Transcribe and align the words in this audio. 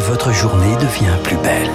votre 0.00 0.32
journée 0.32 0.74
devient 0.76 1.16
plus 1.22 1.36
belle. 1.36 1.70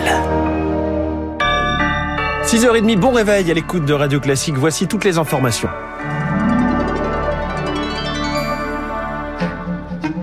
6h30, 2.44 2.98
bon 2.98 3.12
réveil 3.12 3.50
à 3.50 3.54
l'écoute 3.54 3.86
de 3.86 3.94
Radio 3.94 4.20
Classique. 4.20 4.56
Voici 4.58 4.88
toutes 4.88 5.04
les 5.04 5.18
informations. 5.18 5.70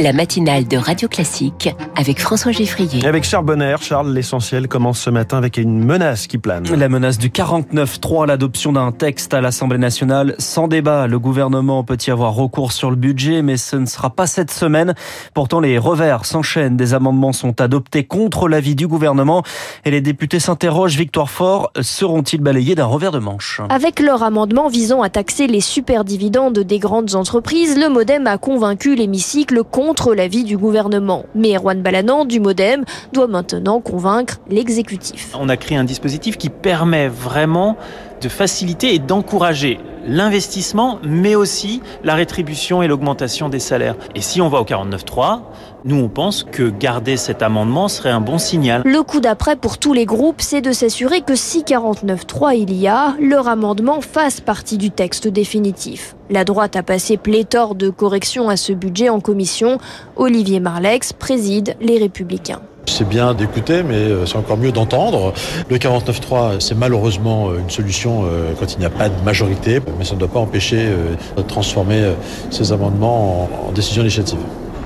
La 0.03 0.13
matinale 0.13 0.67
de 0.67 0.77
Radio 0.77 1.07
Classique 1.07 1.71
avec 1.95 2.19
François 2.19 2.51
Geffrier. 2.51 3.07
Avec 3.07 3.23
Charles 3.23 3.45
Bonner, 3.45 3.77
Charles, 3.81 4.13
l'essentiel 4.13 4.67
commence 4.67 4.99
ce 4.99 5.11
matin 5.11 5.39
avec 5.39 5.59
une 5.59 5.85
menace 5.85 6.27
qui 6.27 6.39
plane. 6.39 6.65
La 6.75 6.89
menace 6.89 7.19
du 7.19 7.29
49-3, 7.29 8.27
l'adoption 8.27 8.73
d'un 8.73 8.91
texte 8.91 9.33
à 9.33 9.41
l'Assemblée 9.41 9.79
nationale 9.79 10.35
sans 10.39 10.67
débat. 10.67 11.07
Le 11.07 11.21
gouvernement 11.21 11.85
peut 11.85 11.99
y 12.05 12.11
avoir 12.11 12.35
recours 12.35 12.73
sur 12.73 12.91
le 12.91 12.97
budget, 12.97 13.43
mais 13.43 13.57
ce 13.57 13.77
ne 13.77 13.87
sera 13.87 14.11
pas 14.11 14.27
cette 14.27 14.51
semaine. 14.51 14.95
Pourtant, 15.35 15.61
les 15.61 15.79
revers 15.79 16.25
s'enchaînent. 16.25 16.77
Des 16.77 16.95
amendements 16.95 17.33
sont 17.33 17.61
adoptés 17.61 18.03
contre 18.03 18.49
l'avis 18.49 18.75
du 18.75 18.89
gouvernement 18.89 19.45
et 19.85 19.93
les 19.93 20.01
députés 20.01 20.41
s'interrogent. 20.41 20.97
Victoire 20.97 21.31
Fort, 21.31 21.71
seront-ils 21.81 22.41
balayés 22.41 22.75
d'un 22.75 22.87
revers 22.87 23.13
de 23.13 23.21
manche? 23.21 23.61
Avec 23.69 24.01
leur 24.01 24.25
amendement 24.25 24.69
visant 24.69 25.03
à 25.03 25.11
taxer 25.11 25.47
les 25.47 25.61
superdividendes 25.61 26.59
des 26.59 26.81
grandes 26.81 27.15
entreprises, 27.15 27.79
le 27.79 27.89
Modem 27.89 28.27
a 28.27 28.37
convaincu 28.37 28.97
l'hémicycle 28.97 29.63
contre 29.63 29.92
contre 29.93 30.15
l'avis 30.15 30.43
du 30.43 30.57
gouvernement. 30.57 31.27
Mais 31.35 31.55
Erwan 31.55 31.83
Balanan 31.83 32.25
du 32.25 32.41
Modem 32.41 32.87
doit 33.13 33.27
maintenant 33.27 33.79
convaincre 33.83 34.41
l'exécutif. 34.49 35.29
On 35.39 35.51
a 35.51 35.59
créé 35.59 35.77
un 35.77 35.85
dispositif 35.85 36.39
qui 36.39 36.49
permet 36.49 37.09
vraiment 37.09 37.77
de 38.23 38.31
faciliter 38.31 38.95
et 38.95 38.99
d'encourager 38.99 39.79
l'investissement, 40.07 40.99
mais 41.05 41.35
aussi 41.35 41.83
la 42.05 42.15
rétribution 42.15 42.83
et 42.83 42.89
l'augmentation 42.89 43.49
des 43.49 43.61
salaires. 43.61 43.97
Et 44.15 44.21
si 44.21 44.41
on 44.41 44.49
va 44.49 44.61
au 44.61 44.65
49.3, 44.65 45.41
nous 45.85 45.97
on 45.97 46.09
pense 46.09 46.45
que 46.45 46.71
garder 46.71 47.17
cet 47.17 47.43
amendement 47.43 47.89
serait 47.89 48.11
un 48.11 48.21
bon 48.21 48.39
signal. 48.39 48.83
Le 48.85 49.03
coup 49.03 49.21
d'après 49.21 49.57
pour 49.57 49.79
tous 49.79 49.93
les 49.93 50.07
groupes, 50.07 50.41
c'est 50.41 50.61
de 50.61 50.73
s'assurer 50.73 51.23
que 51.23 51.35
si 51.35 51.63
49.3 51.63 52.57
il 52.57 52.73
y 52.75 52.89
a, 52.89 53.15
leur 53.21 53.49
amendement 53.49 54.01
fasse 54.01 54.41
partie 54.41 54.79
du 54.79 54.91
texte 54.91 55.29
définitif. 55.29 56.15
La 56.31 56.45
droite 56.45 56.77
a 56.77 56.83
passé 56.83 57.17
pléthore 57.17 57.75
de 57.75 57.91
corrections 57.91 58.49
à 58.49 58.57
ce 58.57 58.73
budget 58.73 59.09
en 59.09 59.21
commission. 59.21 59.79
Olivier 60.17 60.61
Marlex 60.61 61.13
préside 61.13 61.77
les 61.81 61.99
Républicains. 61.99 62.63
C'est 62.87 63.09
bien 63.09 63.33
d'écouter, 63.35 63.83
mais 63.83 63.95
euh, 63.95 64.27
c'est 64.27 64.37
encore 64.37 64.57
mieux 64.57 64.73
d'entendre. 64.73 65.33
Le 65.71 65.77
49.3, 65.77 66.61
c'est 66.61 66.75
malheureusement 66.75 67.49
euh, 67.49 67.59
une 67.61 67.71
solution 67.71 68.25
euh, 68.25 68.53
quand 68.59 68.75
il 68.75 68.81
n'y 68.81 68.85
a 68.85 68.91
pas 68.91 69.09
de 69.09 69.25
majorité, 69.25 69.81
mais 69.99 70.05
ça 70.05 70.15
ne 70.15 70.21
doit 70.21 70.29
pas 70.29 70.41
empêcher 70.41 70.89
de 71.37 71.43
transformer 71.43 72.13
ces 72.51 72.73
amendements 72.73 73.49
en 73.69 73.73
décision 73.73 74.03
législative. 74.03 74.39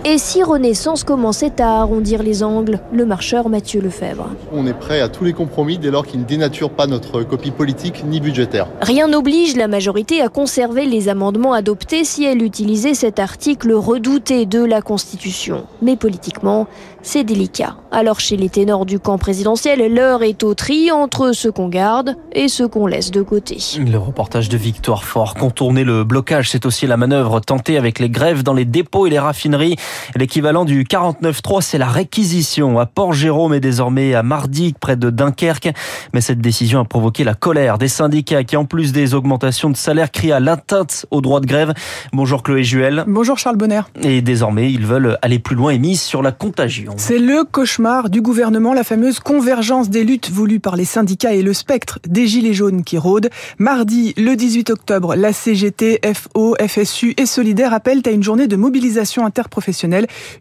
Et 0.08 0.18
si 0.18 0.44
Renaissance 0.44 1.02
commençait 1.02 1.60
à 1.60 1.80
arrondir 1.80 2.22
les 2.22 2.44
angles 2.44 2.78
Le 2.92 3.04
marcheur 3.04 3.48
Mathieu 3.48 3.80
Lefebvre. 3.80 4.28
On 4.52 4.64
est 4.64 4.72
prêt 4.72 5.00
à 5.00 5.08
tous 5.08 5.24
les 5.24 5.32
compromis 5.32 5.78
dès 5.78 5.90
lors 5.90 6.06
qu'ils 6.06 6.20
ne 6.20 6.24
dénaturent 6.24 6.70
pas 6.70 6.86
notre 6.86 7.24
copie 7.24 7.50
politique 7.50 8.04
ni 8.06 8.20
budgétaire. 8.20 8.68
Rien 8.80 9.08
n'oblige 9.08 9.56
la 9.56 9.66
majorité 9.66 10.20
à 10.22 10.28
conserver 10.28 10.86
les 10.86 11.08
amendements 11.08 11.54
adoptés 11.54 12.04
si 12.04 12.22
elle 12.22 12.44
utilisait 12.44 12.94
cet 12.94 13.18
article 13.18 13.72
redouté 13.72 14.46
de 14.46 14.64
la 14.64 14.80
Constitution. 14.80 15.66
Mais 15.82 15.96
politiquement, 15.96 16.68
c'est 17.02 17.24
délicat. 17.24 17.76
Alors 17.90 18.20
chez 18.20 18.36
les 18.36 18.48
ténors 18.48 18.86
du 18.86 19.00
camp 19.00 19.18
présidentiel, 19.18 19.92
l'heure 19.92 20.22
est 20.22 20.44
au 20.44 20.54
tri 20.54 20.92
entre 20.92 21.32
ceux 21.32 21.50
qu'on 21.50 21.68
garde 21.68 22.14
et 22.32 22.46
ceux 22.46 22.68
qu'on 22.68 22.86
laisse 22.86 23.10
de 23.10 23.22
côté. 23.22 23.58
Le 23.78 23.98
reportage 23.98 24.48
de 24.48 24.56
Victoire 24.56 25.02
Fort. 25.02 25.34
Contourner 25.34 25.82
le 25.82 26.04
blocage, 26.04 26.50
c'est 26.50 26.64
aussi 26.64 26.86
la 26.86 26.96
manœuvre 26.96 27.40
tentée 27.40 27.76
avec 27.76 27.98
les 27.98 28.10
grèves 28.10 28.44
dans 28.44 28.54
les 28.54 28.64
dépôts 28.64 29.08
et 29.08 29.10
les 29.10 29.18
raffineries. 29.18 29.76
L'équivalent 30.14 30.64
du 30.64 30.84
49.3, 30.84 31.60
c'est 31.60 31.78
la 31.78 31.88
réquisition 31.88 32.78
à 32.78 32.86
Port-Jérôme 32.86 33.54
et 33.54 33.60
désormais 33.60 34.14
à 34.14 34.22
Mardic, 34.22 34.78
près 34.78 34.96
de 34.96 35.10
Dunkerque. 35.10 35.70
Mais 36.14 36.20
cette 36.20 36.40
décision 36.40 36.80
a 36.80 36.84
provoqué 36.84 37.24
la 37.24 37.34
colère 37.34 37.78
des 37.78 37.88
syndicats 37.88 38.44
qui, 38.44 38.56
en 38.56 38.64
plus 38.64 38.92
des 38.92 39.14
augmentations 39.14 39.70
de 39.70 39.76
salaire, 39.76 40.10
crient 40.10 40.32
à 40.32 40.40
l'atteinte 40.40 41.06
au 41.10 41.20
droit 41.20 41.40
de 41.40 41.46
grève. 41.46 41.74
Bonjour 42.12 42.42
Chloé 42.42 42.64
Juel. 42.64 43.04
Bonjour 43.06 43.38
Charles 43.38 43.56
Bonner. 43.56 43.82
Et 44.02 44.22
désormais, 44.22 44.72
ils 44.72 44.86
veulent 44.86 45.18
aller 45.22 45.38
plus 45.38 45.56
loin 45.56 45.72
et 45.72 45.78
mise 45.78 46.00
sur 46.00 46.22
la 46.22 46.32
contagion. 46.32 46.94
C'est 46.96 47.18
le 47.18 47.44
cauchemar 47.44 48.10
du 48.10 48.20
gouvernement, 48.20 48.74
la 48.74 48.84
fameuse 48.84 49.20
convergence 49.20 49.90
des 49.90 50.04
luttes 50.04 50.30
voulues 50.30 50.60
par 50.60 50.76
les 50.76 50.84
syndicats 50.84 51.34
et 51.34 51.42
le 51.42 51.52
spectre 51.52 51.98
des 52.06 52.26
gilets 52.26 52.54
jaunes 52.54 52.84
qui 52.84 52.98
rôdent. 52.98 53.30
Mardi, 53.58 54.14
le 54.16 54.34
18 54.36 54.70
octobre, 54.70 55.14
la 55.16 55.32
CGT, 55.32 56.00
FO, 56.14 56.56
FSU 56.66 57.14
et 57.16 57.26
Solidaire 57.26 57.72
appellent 57.72 58.02
à 58.06 58.10
une 58.10 58.22
journée 58.22 58.46
de 58.46 58.56
mobilisation 58.56 59.24
interprofessionnelle, 59.24 59.75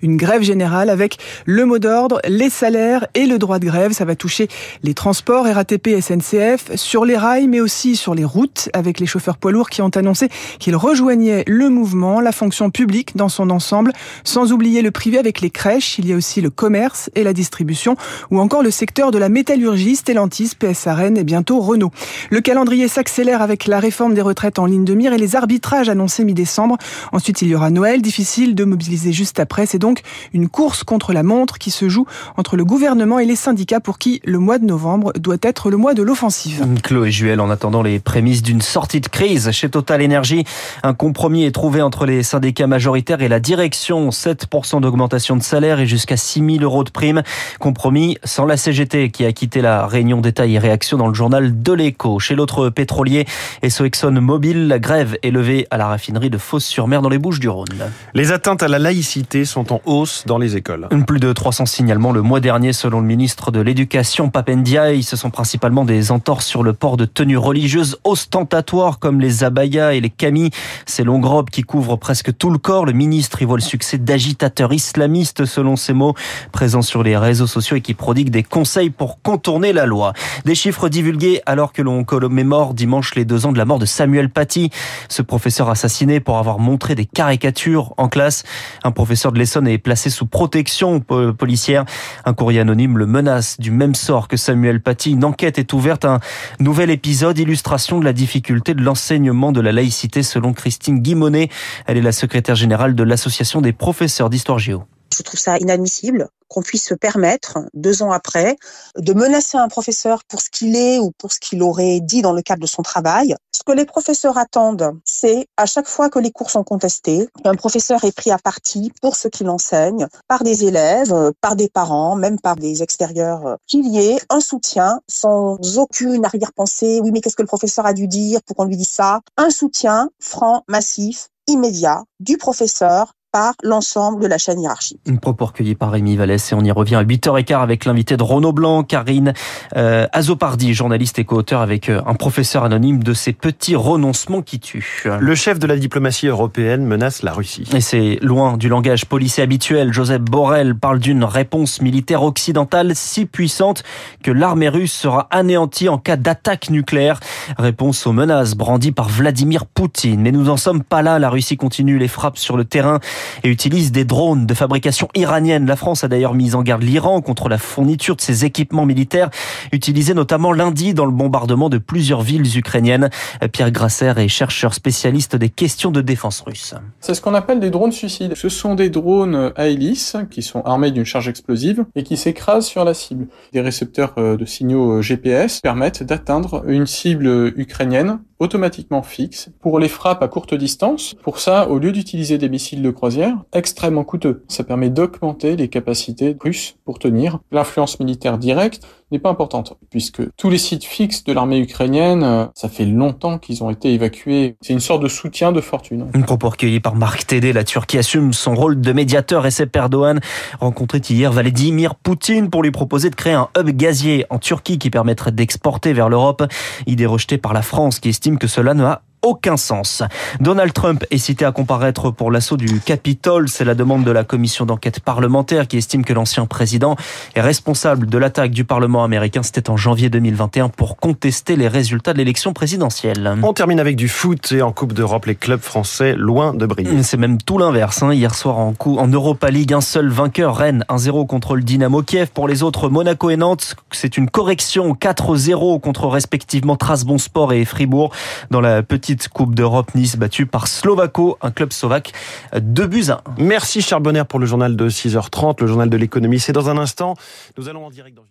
une 0.02 0.18
grève 0.18 0.42
générale 0.42 0.90
avec 0.90 1.18
le 1.46 1.66
mot 1.66 1.80
d'ordre, 1.80 2.20
les 2.28 2.50
salaires 2.50 3.08
et 3.14 3.26
le 3.26 3.38
droit 3.38 3.60
de 3.60 3.66
grève. 3.66 3.92
Ça 3.92 4.06
va 4.06 4.16
toucher 4.16 4.48
les 4.84 4.94
transports, 4.94 5.46
RATP, 5.46 6.02
SNCF, 6.02 6.76
sur 6.76 7.06
les 7.06 7.18
rails, 7.18 7.48
mais 7.48 7.62
aussi 7.62 7.96
sur 7.96 8.16
les 8.16 8.26
routes, 8.26 8.70
avec 8.74 9.00
les 9.00 9.06
chauffeurs 9.06 9.38
poids 9.38 9.52
lourds 9.52 9.70
qui 9.70 9.82
ont 9.82 9.90
annoncé 9.90 10.30
qu'ils 10.60 10.76
rejoignaient 10.76 11.44
le 11.48 11.70
mouvement, 11.70 12.22
la 12.22 12.32
fonction 12.32 12.70
publique 12.70 13.16
dans 13.16 13.30
son 13.30 13.50
ensemble, 13.50 13.94
sans 14.24 14.52
oublier 14.52 14.82
le 14.82 14.92
privé 14.92 15.18
avec 15.18 15.42
les 15.42 15.50
crèches. 15.50 16.00
Il 16.00 16.08
y 16.08 16.14
a 16.14 16.16
aussi 16.16 16.42
le 16.42 16.50
commerce 16.50 17.10
et 17.16 17.24
la 17.24 17.34
distribution, 17.34 17.96
ou 18.32 18.40
encore 18.40 18.64
le 18.64 18.72
secteur 18.72 19.12
de 19.12 19.18
la 19.18 19.30
métallurgie, 19.30 19.96
Stellantis, 19.96 20.52
Rennes 20.86 21.18
et 21.18 21.24
bientôt 21.24 21.60
Renault. 21.60 21.92
Le 22.30 22.42
calendrier 22.42 22.88
s'accélère 22.88 23.42
avec 23.42 23.68
la 23.68 23.80
réforme 23.80 24.14
des 24.14 24.22
retraites 24.22 24.60
en 24.60 24.66
ligne 24.66 24.86
de 24.86 24.94
mire 24.94 25.14
et 25.14 25.18
les 25.18 25.36
arbitrages 25.36 25.90
annoncés 25.90 26.24
mi-décembre. 26.24 26.78
Ensuite, 27.12 27.42
il 27.42 27.50
y 27.50 27.56
aura 27.56 27.70
Noël, 27.70 28.02
difficile 28.02 28.56
de 28.56 28.64
mobiliser 28.64 29.12
juste 29.12 29.25
après. 29.38 29.66
C'est 29.66 29.80
donc 29.80 30.02
une 30.34 30.50
course 30.50 30.84
contre 30.84 31.14
la 31.14 31.24
montre 31.24 31.58
qui 31.58 31.72
se 31.72 31.90
joue 31.90 32.06
entre 32.38 32.58
le 32.58 32.66
gouvernement 32.66 33.20
et 33.20 33.26
les 33.26 33.36
syndicats 33.36 33.80
pour 33.80 33.98
qui 33.98 34.22
le 34.26 34.40
mois 34.40 34.58
de 34.58 34.66
novembre 34.66 35.14
doit 35.14 35.38
être 35.42 35.70
le 35.70 35.78
mois 35.78 35.94
de 35.94 36.04
l'offensive. 36.04 36.66
Chloé 36.84 37.12
Juel, 37.12 37.40
en 37.40 37.50
attendant 37.50 37.82
les 37.82 38.00
prémices 38.00 38.42
d'une 38.42 38.62
sortie 38.62 39.02
de 39.02 39.08
crise 39.08 39.52
chez 39.52 39.70
Total 39.70 40.04
Energy, 40.04 40.44
un 40.84 40.94
compromis 40.94 41.46
est 41.46 41.52
trouvé 41.52 41.82
entre 41.82 42.06
les 42.06 42.24
syndicats 42.24 42.68
majoritaires 42.68 43.22
et 43.22 43.30
la 43.30 43.40
direction. 43.40 44.10
7% 44.10 44.82
d'augmentation 44.82 45.36
de 45.36 45.44
salaire 45.44 45.80
et 45.80 45.88
jusqu'à 45.88 46.18
6 46.18 46.40
000 46.40 46.64
euros 46.64 46.84
de 46.84 46.90
prime. 46.90 47.24
Compromis 47.60 48.18
sans 48.24 48.46
la 48.46 48.58
CGT 48.58 49.10
qui 49.12 49.26
a 49.26 49.32
quitté 49.32 49.62
la 49.62 49.88
réunion 49.88 50.22
détail 50.22 50.56
et 50.56 50.60
réaction 50.60 50.98
dans 50.98 51.08
le 51.08 51.14
journal 51.14 51.62
de 51.62 51.74
l'écho. 51.74 52.20
Chez 52.20 52.36
l'autre 52.36 52.70
pétrolier, 52.70 53.26
Exxon 53.62 54.12
Mobil, 54.12 54.68
la 54.68 54.80
grève 54.80 55.18
est 55.24 55.32
levée 55.32 55.68
à 55.72 55.78
la 55.78 55.88
raffinerie 55.88 56.30
de 56.30 56.38
Fos-sur-Mer 56.38 57.02
dans 57.02 57.10
les 57.10 57.18
Bouches 57.18 57.40
du 57.40 57.50
Rhône. 57.50 57.68
Les 58.14 58.32
atteintes 58.32 58.64
à 58.64 58.68
la 58.68 58.80
laïcité 58.80 59.15
sont 59.46 59.72
en 59.72 59.82
hausse 59.86 60.24
dans 60.26 60.38
les 60.38 60.58
écoles. 60.58 60.90
Plus 61.08 61.20
de 61.20 61.32
300 61.32 61.66
signalements 61.66 62.12
le 62.12 62.22
mois 62.22 62.40
dernier 62.42 62.74
selon 62.74 63.00
le 63.00 63.08
ministre 63.08 63.52
de 63.52 63.62
l'Éducation 63.62 64.30
Papendiaï. 64.30 65.04
Ce 65.04 65.16
sont 65.16 65.30
principalement 65.30 65.86
des 65.86 66.12
entorses 66.12 66.46
sur 66.46 66.64
le 66.64 66.74
port 66.74 66.98
de 66.98 67.06
tenues 67.06 67.38
religieuses 67.38 67.98
ostentatoires 68.04 69.00
comme 69.00 69.22
les 69.22 69.44
abayas 69.44 69.94
et 69.94 70.02
les 70.02 70.10
camis. 70.10 70.52
Ces 70.86 71.04
longues 71.04 71.26
robes 71.26 71.50
qui 71.50 71.62
couvrent 71.62 71.96
presque 71.96 72.36
tout 72.38 72.50
le 72.50 72.58
corps. 72.58 72.86
Le 72.86 72.92
ministre 72.92 73.42
y 73.42 73.46
voit 73.46 73.58
le 73.58 73.64
succès 73.64 73.98
d'agitateurs 73.98 74.74
islamistes 74.74 75.46
selon 75.46 75.76
ses 75.76 75.94
mots 75.94 76.14
présents 76.52 76.82
sur 76.82 77.02
les 77.02 77.16
réseaux 77.16 77.48
sociaux 77.48 77.78
et 77.78 77.82
qui 77.82 77.94
prodigue 77.94 78.30
des 78.30 78.44
conseils 78.44 78.90
pour 78.90 79.22
contourner 79.22 79.72
la 79.72 79.86
loi. 79.86 80.14
Des 80.44 80.56
chiffres 80.56 80.90
divulgués 80.90 81.42
alors 81.46 81.72
que 81.72 81.82
l'on 81.82 82.04
commémore 82.04 82.74
dimanche 82.74 83.16
les 83.16 83.24
deux 83.24 83.46
ans 83.46 83.54
de 83.54 83.58
la 83.58 83.66
mort 83.66 83.80
de 83.80 83.86
Samuel 83.86 84.30
Paty, 84.30 84.72
ce 85.08 85.22
professeur 85.22 85.70
assassiné 85.70 86.20
pour 86.20 86.38
avoir 86.38 86.60
montré 86.60 86.96
des 86.96 87.06
caricatures 87.06 87.94
en 87.98 88.10
classe. 88.10 88.44
Un 88.84 88.92
professeur 89.06 89.32
de 89.32 89.38
l'Essonne 89.38 89.68
est 89.68 89.78
placé 89.78 90.10
sous 90.10 90.26
protection 90.26 91.00
policière. 91.00 91.86
Un 92.26 92.34
courrier 92.34 92.60
anonyme 92.60 92.98
le 92.98 93.06
menace 93.06 93.60
du 93.60 93.70
même 93.70 93.94
sort 93.94 94.28
que 94.28 94.36
Samuel 94.36 94.82
Paty. 94.82 95.12
Une 95.12 95.24
enquête 95.24 95.60
est 95.60 95.74
ouverte. 95.74 96.06
Un 96.06 96.20
nouvel 96.60 96.90
épisode, 96.90 97.38
illustration 97.38 98.00
de 98.00 98.04
la 98.04 98.14
difficulté 98.14 98.74
de 98.74 98.82
l'enseignement 98.82 99.52
de 99.52 99.62
la 99.62 99.72
laïcité 99.72 100.24
selon 100.24 100.54
Christine 100.54 101.02
Guimonet. 101.02 101.50
Elle 101.86 101.98
est 101.98 102.02
la 102.02 102.12
secrétaire 102.12 102.56
générale 102.56 102.96
de 102.96 103.04
l'association 103.04 103.62
des 103.62 103.74
professeurs 103.74 104.32
d'histoire 104.32 104.58
géo. 104.58 104.86
Je 105.16 105.24
trouve 105.24 105.40
ça 105.40 105.58
inadmissible 105.58 106.28
qu'on 106.50 106.62
puisse 106.62 106.86
se 106.86 106.94
permettre, 106.94 107.58
deux 107.74 108.04
ans 108.04 108.12
après, 108.12 108.58
de 108.98 109.14
menacer 109.14 109.58
un 109.58 109.68
professeur 109.68 110.24
pour 110.26 110.42
ce 110.42 110.50
qu'il 110.50 110.76
est 110.76 111.00
ou 111.00 111.12
pour 111.18 111.32
ce 111.32 111.40
qu'il 111.40 111.64
aurait 111.64 112.02
dit 112.02 112.22
dans 112.22 112.34
le 112.34 112.42
cadre 112.42 112.62
de 112.62 112.68
son 112.68 112.82
travail. 112.82 113.36
Ce 113.56 113.64
que 113.66 113.72
les 113.72 113.86
professeurs 113.86 114.38
attendent, 114.38 115.00
c'est 115.06 115.48
à 115.58 115.66
chaque 115.66 115.88
fois 115.88 116.10
que 116.10 116.20
les 116.20 116.32
cours 116.32 116.52
sont 116.52 116.64
contestés, 116.64 117.28
qu'un 117.44 117.56
professeur 117.56 118.04
est 118.04 118.12
pris 118.12 118.30
à 118.30 118.38
partie 118.38 118.92
pour 119.02 119.16
ce 119.16 119.28
qu'il 119.28 119.50
enseigne 119.50 120.08
par 120.28 120.44
des 120.44 120.66
élèves, 120.66 121.32
par 121.42 121.56
des 121.56 121.70
parents, 121.70 122.16
même 122.16 122.40
par 122.40 122.58
des 122.58 122.84
extérieurs, 122.84 123.58
qu'il 123.68 123.88
y 123.88 124.00
ait 124.00 124.20
un 124.30 124.42
soutien 124.42 125.00
sans 125.08 125.58
aucune 125.78 126.26
arrière-pensée. 126.26 127.00
Oui, 127.02 127.12
mais 127.12 127.22
qu'est-ce 127.22 127.38
que 127.38 127.42
le 127.42 127.48
professeur 127.48 127.86
a 127.86 127.94
dû 127.94 128.08
dire 128.08 128.42
pour 128.44 128.56
qu'on 128.58 128.66
lui 128.66 128.78
dise 128.78 128.90
ça? 128.90 129.22
Un 129.38 129.50
soutien 129.50 130.10
franc, 130.20 130.64
massif, 130.68 131.30
immédiat 131.48 132.04
du 132.20 132.38
professeur 132.38 133.14
par 133.36 133.52
l'ensemble 133.64 134.24
de 134.24 134.28
la 134.28 134.38
chaîne 134.38 134.62
hiérarchique. 134.62 135.02
Une 135.06 135.20
propos 135.20 135.48
recueilli 135.48 135.76
par 135.76 135.92
Rémi 135.92 136.16
Vallès 136.16 136.54
et 136.54 136.56
on 136.56 136.64
y 136.64 136.72
revient 136.72 136.96
à 136.96 137.04
8h15 137.04 137.62
avec 137.62 137.84
l'invité 137.84 138.16
de 138.16 138.24
Renaud 138.24 138.54
Blanc, 138.54 138.84
Karine 138.84 139.34
euh, 139.76 140.08
Azopardi, 140.14 140.74
journaliste 140.74 141.20
et 141.20 141.26
co-auteur 141.26 141.60
avec 141.60 141.90
euh, 141.90 142.02
un 142.06 142.14
professeur 142.14 142.64
anonyme 142.64 143.04
de 143.04 143.14
ces 143.14 143.34
petits 143.34 143.76
renoncements 143.76 144.42
qui 144.42 144.62
tuent. 144.62 145.04
Le 145.20 145.36
chef 145.36 145.60
de 145.60 145.68
la 145.68 145.76
diplomatie 145.76 146.28
européenne 146.28 146.86
menace 146.86 147.24
la 147.24 147.34
Russie. 147.34 147.68
Et 147.76 147.82
c'est 147.82 148.20
loin 148.22 148.56
du 148.56 148.70
langage 148.70 149.04
policier 149.06 149.44
habituel. 149.44 149.92
Joseph 149.92 150.22
Borrell 150.22 150.74
parle 150.74 151.00
d'une 151.00 151.26
réponse 151.26 151.82
militaire 151.82 152.24
occidentale 152.24 152.94
si 152.96 153.26
puissante 153.26 153.84
que 154.24 154.32
l'armée 154.32 154.70
russe 154.70 154.94
sera 154.94 155.28
anéantie 155.30 155.90
en 155.90 155.98
cas 155.98 156.16
d'attaque 156.16 156.70
nucléaire. 156.70 157.20
Réponse 157.58 158.08
aux 158.08 158.14
menaces 158.14 158.56
brandies 158.56 158.94
par 158.94 159.10
Vladimir 159.10 159.66
Poutine. 159.66 160.22
Mais 160.22 160.32
nous 160.32 160.44
n'en 160.44 160.56
sommes 160.56 160.84
pas 160.84 161.02
là. 161.02 161.20
La 161.20 161.30
Russie 161.30 161.58
continue 161.58 161.98
les 161.98 162.08
frappes 162.08 162.38
sur 162.38 162.56
le 162.56 162.64
terrain 162.64 163.02
et 163.44 163.50
utilise 163.50 163.92
des 163.92 164.06
drones 164.06 164.46
de 164.46 164.54
fabrication 164.54 165.08
iranienne. 165.16 165.66
La 165.66 165.76
France 165.76 166.04
a 166.04 166.08
d'ailleurs 166.08 166.34
mis 166.34 166.56
en 166.56 166.64
garde 166.64 166.84
l'Iran 166.84 167.22
contre 167.22 167.50
la 167.50 167.58
fourniture 167.58 168.16
de 168.16 168.22
ses 168.22 168.46
équipements 168.46 168.86
militaires 168.86 169.30
utilisés 169.72 170.14
notamment 170.14 170.52
lundi 170.52 170.94
dans 170.94 171.06
le 171.06 171.12
bombardement 171.12 171.70
de 171.70 171.78
plusieurs 171.78 172.22
villes 172.22 172.58
ukrainiennes. 172.58 173.10
Pierre 173.52 173.72
Grasser 173.72 174.14
est 174.18 174.28
chercheur 174.28 174.74
spécialiste 174.74 175.36
des 175.36 175.50
questions 175.50 175.92
de 175.92 176.02
défense 176.02 176.42
russe. 176.42 176.76
C'est 177.02 177.14
ce 177.14 177.22
qu'on 177.22 177.34
appelle 177.34 177.60
des 177.60 177.70
drones 177.70 177.92
suicides. 177.92 178.36
Ce 178.36 178.50
sont 178.50 178.76
des 178.76 178.90
drones 178.90 179.52
à 179.56 179.68
hélice 179.68 180.16
qui 180.30 180.42
sont 180.42 180.62
armés 180.62 180.92
d'une 180.92 181.06
charge 181.06 181.28
explosive 181.28 181.86
et 181.96 182.04
qui 182.04 182.18
s'écrasent 182.18 182.66
sur 182.66 182.84
la 182.86 182.94
cible. 182.94 183.28
Des 183.54 183.62
récepteurs 183.62 184.14
euh, 184.18 184.38
de 184.38 184.46
signaux 184.46 184.98
euh, 184.98 185.02
GPS 185.02 185.62
permettent 185.62 186.04
d'atteindre 186.04 186.64
une 186.68 186.86
cible 186.86 187.54
ukrainienne 187.58 188.20
automatiquement 188.40 189.02
fixe 189.02 189.50
pour 189.62 189.80
les 189.80 189.88
frappes 189.88 190.22
à 190.22 190.28
courte 190.28 190.54
distance. 190.54 191.16
Pour 191.24 191.40
ça, 191.40 191.70
au 191.70 191.80
lieu 191.80 191.92
d'utiliser 191.92 192.38
des 192.38 192.50
missiles 192.50 192.82
de 192.82 192.92
croisière, 192.92 193.38
extrêmement 193.54 194.04
coûteux. 194.04 194.44
Ça 194.48 194.64
permet 194.64 194.90
d'augmenter 194.90 195.56
les 195.56 195.68
capacités 195.68 196.36
russes 196.40 196.76
pour 196.86 197.00
tenir. 197.00 197.40
L'influence 197.52 198.00
militaire 198.00 198.38
directe 198.38 198.82
n'est 199.12 199.20
pas 199.20 199.30
importante, 199.30 199.78
puisque 199.92 200.24
tous 200.36 200.50
les 200.50 200.58
sites 200.58 200.84
fixes 200.84 201.24
de 201.24 201.32
l'armée 201.32 201.60
ukrainienne, 201.60 202.24
euh, 202.24 202.46
ça 202.56 202.70
fait 202.70 202.86
longtemps 202.86 203.38
qu'ils 203.38 203.64
ont 203.64 203.70
été 203.70 203.94
évacués. 203.94 204.56
C'est 204.62 204.74
une 204.74 204.80
sorte 204.80 205.04
de 205.04 205.08
soutien 205.08 205.52
de 205.52 205.62
fortune. 205.62 206.08
Une 206.14 206.24
propos 206.24 206.50
recueillie 206.50 206.80
par 206.80 206.96
Marc 206.96 207.28
Tédé, 207.28 207.54
la 207.54 207.64
Turquie 207.64 208.00
assume 208.00 208.34
son 208.34 208.56
rôle 208.56 208.82
de 208.82 208.92
médiateur. 208.94 209.44
Recep 209.44 209.76
Erdogan 209.76 210.20
rencontré 210.60 211.02
hier 211.08 211.32
Vladimir 211.32 211.96
Poutine 211.96 212.50
pour 212.50 212.64
lui 212.64 212.72
proposer 212.72 213.10
de 213.10 213.16
créer 213.16 213.34
un 213.34 213.50
hub 213.58 213.70
gazier 213.70 214.26
en 214.30 214.40
Turquie 214.40 214.80
qui 214.80 214.90
permettrait 214.90 215.32
d'exporter 215.32 215.94
vers 215.94 216.10
l'Europe. 216.10 216.44
Idée 216.88 217.06
rejetée 217.06 217.38
par 217.38 217.54
la 217.54 217.62
France 217.62 218.00
qui 218.00 218.10
estime 218.10 218.35
que 218.38 218.48
cela 218.48 218.74
n'a 218.74 219.02
aucun 219.26 219.58
sens. 219.58 220.04
Donald 220.40 220.72
Trump 220.72 221.04
est 221.10 221.18
cité 221.18 221.46
à 221.46 221.52
comparaître 221.52 222.12
pour 222.12 222.32
l'assaut 222.32 222.58
du 222.58 222.80
Capitole. 222.80 223.50
C'est 223.50 223.66
la 223.66 223.74
demande 223.74 224.04
de 224.04 224.12
la 224.12 224.24
commission 224.24 224.66
d'enquête 224.66 225.00
parlementaire 225.00 225.68
qui 225.68 225.78
estime 225.78 226.06
que 226.06 226.14
l'ancien 226.14 226.46
président 226.46 226.96
est 227.34 227.42
responsable 227.42 228.06
de 228.06 228.18
l'attaque 228.18 228.52
du 228.52 228.66
Parlement 228.66 229.04
américain. 229.04 229.42
C'était 229.44 229.70
en 229.70 229.78
janvier 229.78 230.10
2021 230.10 230.70
pour 230.70 230.98
contester 230.98 231.56
les 231.56 231.68
résultats 231.68 232.14
de 232.14 232.20
l'élection 232.20 232.54
présidentielle. 232.54 233.36
On 233.42 233.54
termine 233.54 233.80
avec 233.80 233.96
du 233.96 234.08
foot 234.08 234.52
et 234.52 234.62
en 234.62 234.72
Coupe 234.72 234.94
d'Europe, 234.94 235.26
les 235.26 235.36
clubs 235.36 235.62
français 235.62 236.14
loin 236.16 236.54
de 236.54 236.66
briller. 236.66 237.02
C'est 237.02 237.18
même 237.18 237.42
tout 237.42 237.58
l'inverse. 237.58 238.04
Hein. 238.04 238.14
Hier 238.14 238.36
soir 238.36 238.60
en, 238.60 238.74
coup, 238.74 238.98
en 239.00 239.08
Europa 239.08 239.50
League, 239.50 239.74
un 239.74 239.82
seul 239.82 240.10
vainqueur, 240.10 240.58
Rennes 240.58 240.86
1-0 240.90 241.26
contre 241.26 241.56
le 241.56 241.64
Dynamo 241.64 242.04
Kiev. 242.04 242.30
Pour 242.32 242.48
les 242.48 242.62
autres, 242.62 242.90
Monaco 242.90 243.30
et 243.32 243.38
Nantes, 243.38 243.76
c'est 243.92 244.18
une 244.18 244.30
correction 244.30 244.94
4-0 244.94 245.80
contre 245.80 246.08
respectivement 246.08 246.76
Trasbonspor 246.76 247.54
et 247.54 247.66
Fribourg 247.66 248.12
dans 248.52 248.62
la 248.62 248.84
petite 248.84 249.15
Coupe 249.34 249.56
d'Europe 249.56 249.96
Nice 249.96 250.16
battue 250.18 250.46
par 250.46 250.68
Slovako, 250.68 251.38
un 251.42 251.52
club 251.52 251.72
slovaque, 251.74 252.14
2 252.56 252.88
buts 252.88 253.06
à 253.10 253.22
1. 253.26 253.36
Merci 253.40 253.82
Charles 253.82 254.04
Bonner 254.04 254.24
pour 254.28 254.40
le 254.40 254.46
journal 254.46 254.76
de 254.76 254.90
6h30, 254.90 255.62
le 255.62 255.68
journal 255.68 255.90
de 255.90 255.98
l'économie. 255.98 256.40
C'est 256.40 256.54
dans 256.54 256.70
un 256.70 256.78
instant. 256.78 257.16
Nous 257.58 257.70
allons 257.70 257.86
en 257.86 257.90
direct 257.90 258.16
dans. 258.16 258.24